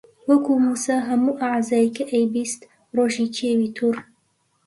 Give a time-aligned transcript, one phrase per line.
[0.29, 2.61] وەکوو مووسا هەموو ئەعزای کە ئەیبیست
[2.95, 3.95] ڕۆژی کێوی توور